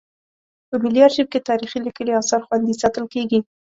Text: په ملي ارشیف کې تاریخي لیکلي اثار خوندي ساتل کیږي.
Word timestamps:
په 0.69 0.75
ملي 0.83 1.01
ارشیف 1.07 1.27
کې 1.31 1.45
تاریخي 1.49 1.79
لیکلي 1.85 2.13
اثار 2.19 2.41
خوندي 2.47 2.73
ساتل 2.81 3.05
کیږي. 3.13 3.39